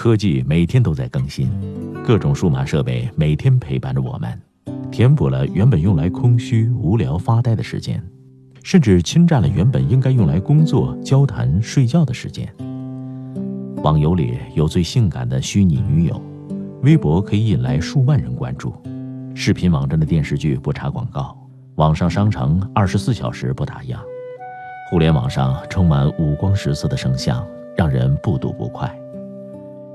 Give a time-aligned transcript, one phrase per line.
[0.00, 1.46] 科技每天都在更新，
[2.02, 4.40] 各种数码设备每天陪伴着我们，
[4.90, 8.02] 填补了原本用来空虚无聊发呆的时间，
[8.62, 12.50] 甚至侵占了原本应该用来工作、交谈、睡觉的时间。
[13.82, 16.18] 网游里有最性感的虚拟女友，
[16.80, 18.72] 微博可以引来数万人关注，
[19.34, 21.36] 视频网站的电视剧不插广告，
[21.74, 23.98] 网上商城二十四小时不打烊，
[24.90, 27.46] 互联网上充满五光十色的声像，
[27.76, 28.90] 让人不读不快。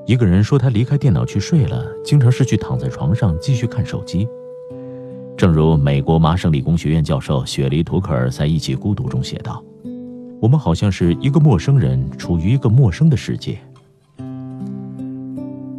[0.05, 4.27] 一个人说他离开电脑去睡了，经常是去躺在床上继续看手机。
[5.35, 9.63] 正如美国麻省理工学院教授雪梨·图克尔在《一起孤独》中写道
[10.39, 13.57] ：“我们好像是一个陌生人，处于一个陌生的世界。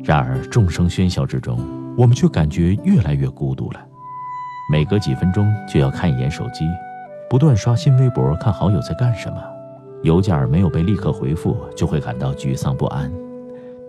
[0.03, 1.61] 然而众生喧嚣之中，
[1.97, 3.81] 我们却感觉越来越孤独了。
[4.73, 6.65] 每隔几分钟就要看一眼手机，
[7.31, 9.41] 不断刷新微博看好友在干什么，
[10.03, 13.09] 邮件没有被立刻回复，就会感到沮丧不安。”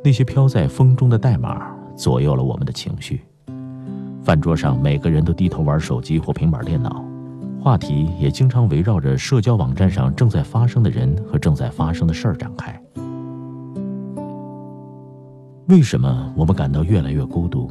[0.03, 3.21] 那些飘在风中的代码左右了我们的情绪。
[4.23, 7.03] 饭桌上，每个人都低头玩手机或平板电脑，
[7.61, 12.81] 话题也经常围绕着社交网站上正在发生的人和正在发生的事儿展开。
[15.67, 17.69] 为什么我们感到越来越孤独？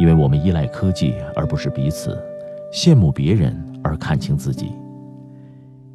[0.00, 2.18] 因为我们依赖科技而不是彼此，
[2.72, 4.72] 羡慕别人而看清自己。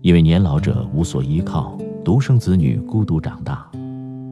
[0.02, 3.70] 因为年老者无所依靠，独生子女孤独长大。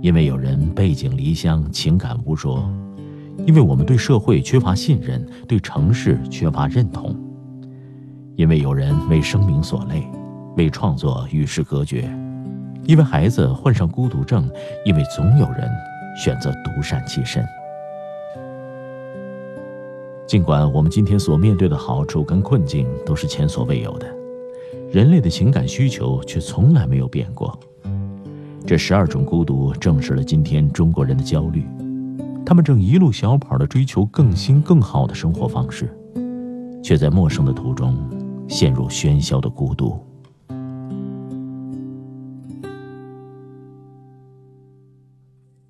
[0.07, 2.61] 因为有人背井离乡，情感无说；
[3.45, 7.13] 因为我们对社会缺乏信任，对城市缺乏认同；
[8.37, 10.07] 因为有人为生命所累，
[10.55, 12.03] 为创作与世隔绝；
[12.85, 14.43] 因为孩子患上孤独症；
[14.85, 15.69] 因为总有人
[16.17, 17.45] 选择独善其身。
[20.25, 24.07] 尽管我们今天所面对的好处跟困境都是前所未有的，
[24.89, 27.59] 人类的情感需求却从来没有变过。
[28.67, 31.65] 这十二种孤独证实了今天中国人的焦虑，
[32.45, 35.97] 他们正一路小跑地追求更新更好的生活方式，
[36.83, 37.97] 却在陌生的途中
[38.49, 39.97] 陷入喧嚣的孤独。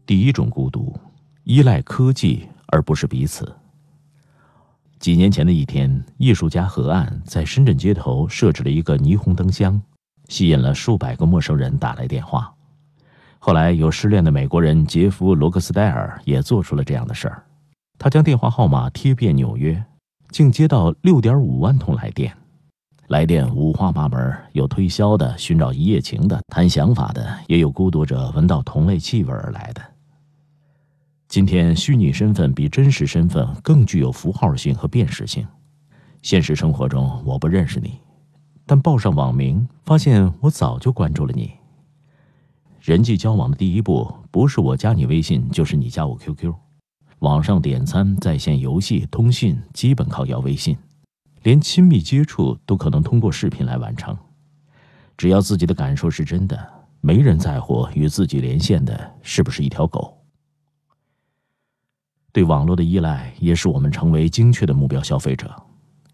[0.07, 0.91] 第一种孤独，
[1.43, 3.55] 依赖科技而不是彼此。
[4.97, 9.79] 几年前的一天，艺术家何岸在深圳街头设置了一个霓虹灯箱，
[10.29, 12.51] 吸引了数百个陌生人打来电话。
[13.47, 17.41] 后来，有失恋的美国人杰夫·罗克斯戴尔也做出了这样的事儿。
[17.97, 19.81] 他将电话号码贴遍纽约，
[20.31, 22.29] 竟接到六点五万通来电。
[23.07, 29.81] 来电五花八门，有推销的、寻找一夜情的、谈想法的，也有孤独者闻到同类气味而来的。
[31.29, 35.47] 今天，虚拟身份比真实身份更具有符号性和辨识性。
[36.21, 37.97] 现实生活中，我不认识你，
[38.65, 41.53] 但报上网名，发现我早就关注了你。
[42.87, 46.53] 人际交往的第一步，不是我加你微信，就是你加我 QQ。
[47.19, 50.77] 网上点餐、在线游戏、通讯，基本靠要微信。
[51.43, 54.17] 连亲密接触都可能通过视频来完成。
[55.17, 56.57] 只要自己的感受是真的，
[57.01, 60.17] 没人在乎与自己连线的是不是一条狗。
[62.31, 65.53] 对网络的依赖，也使我们成为精确的目标消费者。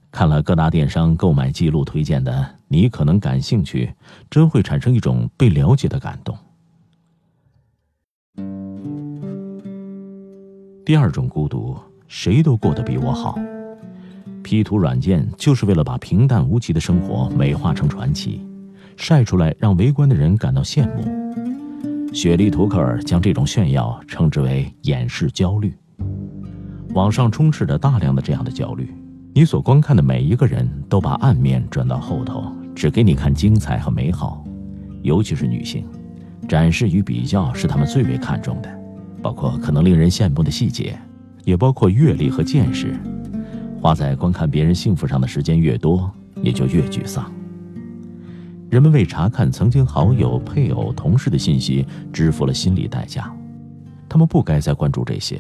[0.10, 3.94] 看了各大电商购买记录推荐的，你可能感兴趣，
[4.28, 6.36] 真会产生一种被了解的感动。
[10.86, 11.78] 第二种孤独，
[12.10, 13.40] 谁都过得比我好。
[14.44, 18.46] P 图软件就是为了把平淡无奇的生活美化成传奇，
[18.98, 22.14] 晒出来让围观的人感到羡慕。
[22.14, 25.74] 雪莉·图克尔将这种炫耀称之为“掩饰焦虑”。
[26.94, 28.94] 网上充斥着大量的这样的焦虑，
[29.34, 34.44] 你所观看的每一个人都把暗面转到后头，只给你看精彩和美好，
[35.02, 35.88] 尤其是女性。
[36.46, 38.70] 展示与比较是他们最为看重的，
[39.24, 41.00] 包括可能令人羡慕的细节，
[41.46, 42.94] 也包括阅历和见识。
[43.82, 46.12] 花在观看别人幸福上的时间越多，
[46.42, 47.32] 也就越沮丧。
[48.70, 53.34] 人们为查看曾经好友、配偶、同事的信息支付了心理代价，
[54.10, 55.40] 他们不该再关注这些，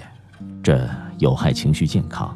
[0.61, 0.89] 这
[1.19, 2.35] 有害情绪健康。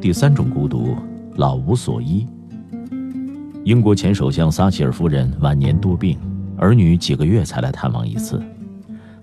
[0.00, 0.96] 第三种孤独，
[1.36, 2.26] 老无所依。
[3.64, 6.18] 英国前首相撒切尔夫人晚年多病，
[6.56, 8.42] 儿女几个月才来探望一次。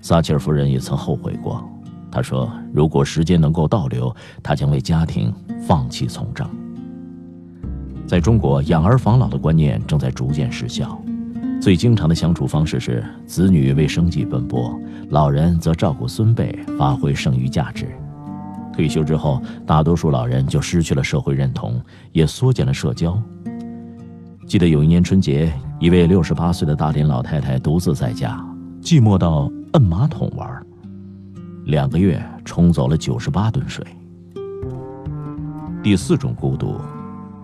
[0.02, 1.64] 撒切尔夫人也曾后悔过，
[2.12, 5.34] 她说：“如果时间能够倒流，她将为家庭
[5.66, 6.50] 放弃从政。”
[8.08, 11.02] 在中国，养儿防老的观念正在逐渐失效，
[11.62, 14.78] 最经常的相处方式是子女为生计奔波，
[15.12, 17.88] 老人则照顾孙辈，发挥剩余价值。
[18.74, 21.80] 退休之后，大多数老人就失去了社会认同，
[22.12, 23.18] 也缩减了社交。
[24.48, 28.44] 记得有一年春节，一位六十八岁的大龄老太太独自在家，
[28.82, 30.62] 寂寞到摁马桶玩，
[31.64, 33.86] 两个月冲走了九十八吨水。
[35.82, 36.76] 第四种孤独，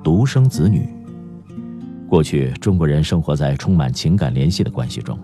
[0.03, 0.89] 独生子女。
[2.09, 5.17] 过去中国人生活在充满情感联系的关系中，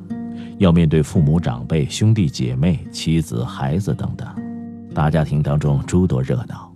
[0.60, 4.26] 要面对父母长辈、兄弟姐妹、妻子、孩子等等，
[4.94, 6.74] 大家庭当中诸多热闹，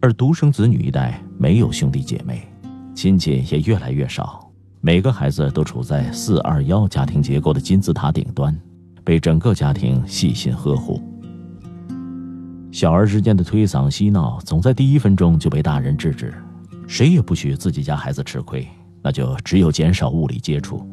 [0.00, 2.42] 而独生子女一代没有兄弟姐妹。
[2.92, 4.50] 亲戚也越来越少，
[4.80, 8.56] 每个孩子都处在四二幺家庭结构的金字塔顶端，
[9.04, 11.00] 被整个家庭细心呵护。
[12.72, 16.34] 小儿之间的推搡嬉闹，总在第一分钟就被大人制止，
[16.88, 18.66] 谁也不许自己家孩子吃亏，
[19.00, 20.84] 那就只有减少物理接触。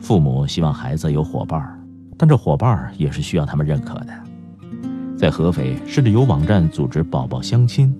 [0.00, 1.80] 父母希望孩子有伙伴，
[2.16, 4.12] 但这伙伴也是需要他们认可的。
[5.16, 7.94] 在合肥，甚至有网站组织宝宝相亲，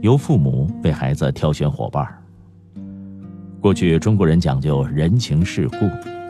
[0.00, 2.06] 由父母为孩子挑选伙伴。
[3.60, 5.76] 过去中国人讲究人情世故，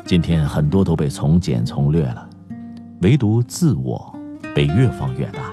[0.07, 2.29] 今天很多都被从简从略了，
[3.01, 4.15] 唯独自我
[4.55, 5.53] 被越放越大。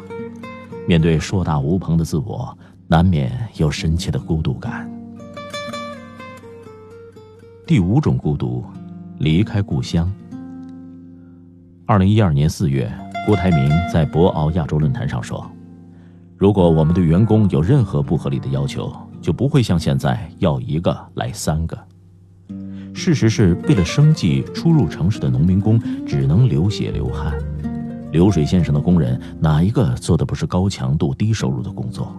[0.88, 2.57] 面对硕大无朋的自我，
[2.88, 4.89] 难免有深切的孤独感。
[7.65, 8.63] 第五种孤独，
[9.17, 10.11] 离开故乡。
[11.85, 12.91] 二零一二年四月，
[13.25, 15.45] 郭台铭在博鳌亚洲论坛上说
[16.38, 21.77] ：“如果我们对员工有任何不合理的要求。”就不会像现在要一个来三个。
[22.97, 27.31] 事实是为了生计，初入城市的农民工只能流血流汗。
[28.11, 32.11] 流水线上的工人，哪一个做的不是高强度、低收入的工作？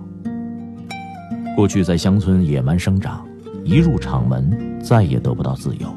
[1.56, 3.26] 过去在乡村野蛮生长，
[3.64, 5.92] 一入厂门再也得不到自由，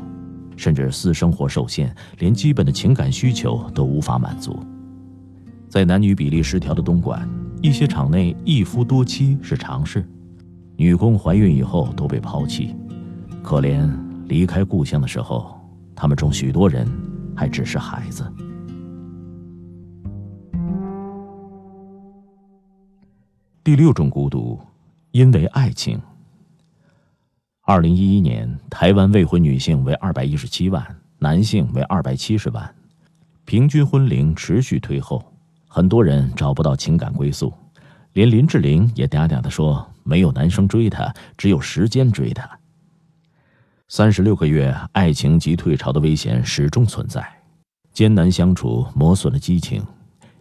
[0.58, 4.60] 甚至私生活受限，连基本的情感需求都无法满足。
[5.70, 7.30] 在男女比例失调的东莞，
[7.62, 10.04] 一些厂内一夫多妻是常事。
[10.76, 12.76] 女工怀孕以后都被抛弃，
[13.44, 13.88] 可怜
[14.32, 15.60] 离开故乡的时候，
[15.94, 16.88] 他们中许多人
[17.36, 18.26] 还只是孩子。
[23.62, 24.58] 第六种孤独，
[25.12, 26.02] 因为爱情。
[27.64, 30.82] 二零一一年，台湾未婚女性为二百一十七万，
[31.20, 32.74] 男性为二百七十万，
[33.44, 35.22] 平均婚龄持续推后，
[35.68, 37.52] 很多人找不到情感归宿，
[38.14, 39.86] 连林志玲也嗲嗲的说。
[40.04, 42.50] 没有男生追她，只有时间追她。
[43.94, 47.22] 三十六个月，爱情急退潮的危险始终存在，
[47.92, 49.86] 艰难相处磨损了激情。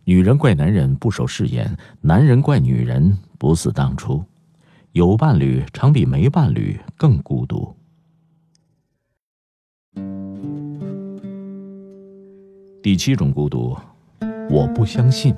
[0.04, 4.24] 女人怪男人不守誓言，男人怪女人不似当初。
[4.92, 7.74] 有伴侣常比没伴侣更孤独。
[12.80, 13.76] 第七种孤独，
[14.48, 15.34] 我不相信。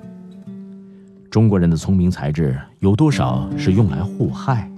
[1.30, 4.70] 中国人的聪明才智有多少是用来互害？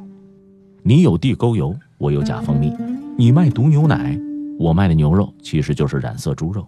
[0.84, 2.70] 你有地沟油，我有假蜂蜜；
[3.16, 4.18] 你卖毒牛奶，
[4.58, 6.66] 我卖的牛肉其实就是染色猪肉。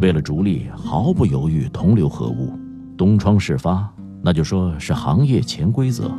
[0.00, 2.52] 为了逐利，毫不犹豫同流合污，
[2.96, 3.92] 东窗事发，
[4.22, 6.16] 那就说是行业潜规则。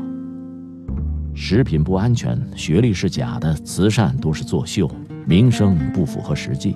[1.33, 4.91] 食品不安全，学历是假的，慈善都是作秀，
[5.25, 6.75] 名声不符合实际。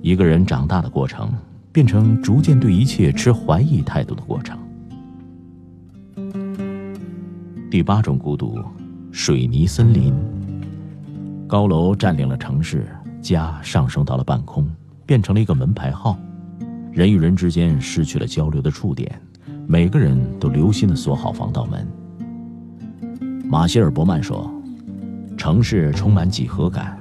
[0.00, 1.30] 一个人长大的过程，
[1.70, 4.58] 变成逐渐对一切持怀疑态度的过程。
[7.70, 8.58] 第八种孤独，
[9.10, 10.14] 水泥森林。
[11.52, 12.86] 高楼占领了城市，
[13.20, 14.66] 家上升到了半空，
[15.04, 16.16] 变成了一个门牌号。
[16.90, 19.20] 人与人之间失去了交流的触点，
[19.66, 21.86] 每个人都留心的锁好防盗门。
[23.50, 24.50] 马歇尔·伯曼说
[25.36, 26.98] ：“城市充满几何感，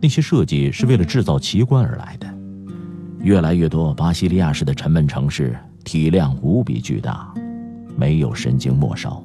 [0.00, 2.26] 那些设计是为了制造奇观而来的。
[3.20, 7.32] 越来越多巴西利亚式的沉闷城市，体量无比巨大，
[7.96, 9.22] 没有神经末梢。”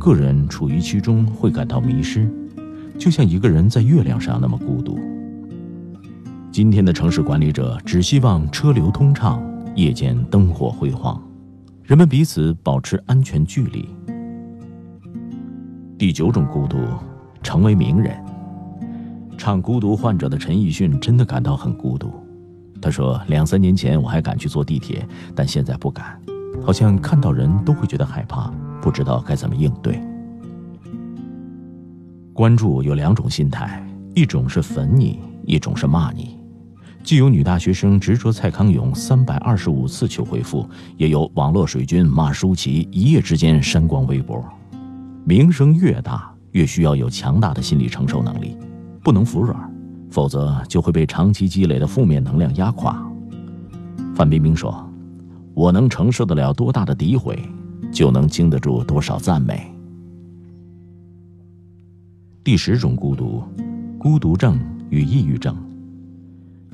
[0.00, 2.26] 个人处于其中会感到迷失，
[2.98, 4.98] 就像一个人在月亮上那么孤独。
[6.50, 9.42] 今天的城市管理者只希望车流通畅，
[9.76, 11.22] 夜间灯火辉煌，
[11.84, 13.86] 人们彼此保持安全距离。
[15.98, 16.78] 第九种孤独，
[17.42, 18.16] 成为名人。
[19.36, 22.10] 唱《孤独患者》的陈奕迅真的感到很孤独。
[22.80, 26.18] 他说：“两三年前我还敢去坐地铁，但现在不敢，
[26.64, 28.50] 好像看到人都会觉得害怕，
[28.82, 30.00] 不知道该怎么应对。”
[32.32, 33.84] 关注有两种心态，
[34.14, 36.38] 一种是粉你，一种是骂你。
[37.02, 44.44] 既有女大学生执着蔡康永三百二十五次求回复，也有网络水军骂舒淇一夜之间删光微博。
[45.24, 48.56] 名声越大，越需要有强大的心理承受能力。
[49.02, 49.58] 不能服软，
[50.10, 53.02] 否则就会被长期积累的负面能量压垮。
[54.14, 54.86] 范冰冰说
[55.54, 57.42] ：“我能承受得了多大的诋毁，
[57.90, 59.70] 就能经得住多少赞美。”
[62.42, 63.42] 第十种孤独，
[63.98, 65.56] 孤独症与抑郁症。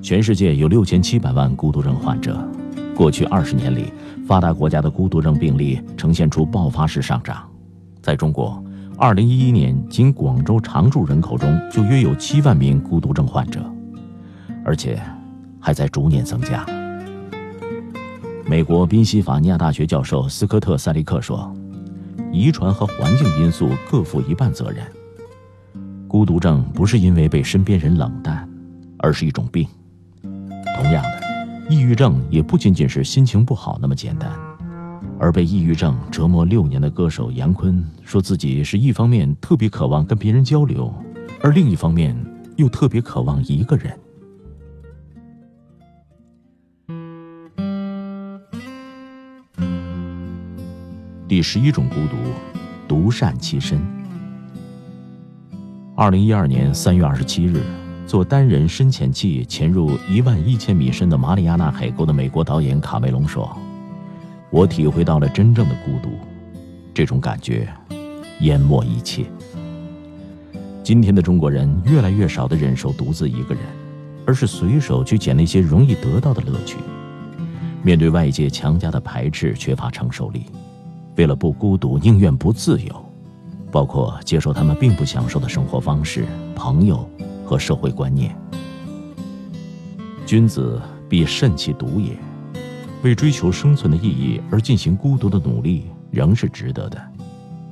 [0.00, 2.46] 全世界有六千七百万孤独症患者，
[2.94, 3.92] 过去二十年里，
[4.26, 7.48] 发达国家的孤独症病例呈现出爆发式上涨，
[8.00, 8.62] 在中国。
[8.98, 13.60] 二零一一年，仅广州常住人口中就约有七万名孤独症患者，
[14.64, 15.00] 而且
[15.60, 16.64] 还在逐年增加。
[18.48, 21.52] 美国宾夕法尼亚大学教授斯科特·塞利克说
[22.32, 24.86] ：“遗传和环境因素各负一半责任。
[26.06, 28.48] 孤独症不是因为被身边人冷淡，
[28.98, 29.66] 而是一种病。
[30.22, 31.20] 同样的，
[31.68, 34.30] 抑郁症也不仅仅是心情不好那么简单。”
[35.18, 40.94] 而被抑郁症折磨六年的歌手杨坤说自己是一方面特别渴望跟别人交流，
[41.42, 42.16] 而另一方面
[42.54, 43.92] 又特别渴望一个人。
[51.36, 52.16] 第十一种孤独，
[52.88, 53.78] 独善其身。
[55.94, 57.62] 二零一二年三月二十七日，
[58.06, 63.54] 坐单人深潜器潜入一万一千米深的马里亚纳海沟的美国导演卡梅隆说。
[64.48, 66.08] 我体会到了真正的孤独，
[66.94, 67.68] 这种感觉
[68.40, 69.26] 淹没一切。
[70.82, 73.62] 今天的中国人越来越少的忍受独自一个人，
[74.26, 76.78] 而是随手去捡那些容易得到的乐趣。
[77.82, 80.46] 面对外界强加的排斥，缺乏承受力，
[81.16, 83.12] 为了不孤独，宁愿不自由，
[83.70, 87.08] 包括接受他们并不享受的生活方式、朋友
[87.44, 88.36] 和社会观念。
[90.24, 92.16] 君子必慎其独也。
[93.02, 97.00] 为追求生存的意义而进行孤独的努力，仍是值得的。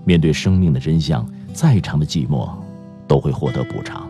[0.05, 2.49] 面对生命的真相，再长的寂寞，
[3.09, 4.09] 都会获得补偿。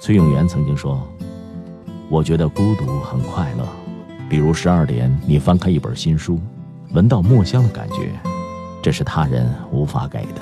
[0.00, 1.04] 崔永元曾经说
[2.08, 3.66] ：“我觉得孤独很快乐，
[4.28, 6.38] 比如十二点你翻开一本新书，
[6.92, 8.18] 闻到墨香的感觉，
[8.82, 10.40] 这是他人无法给的。”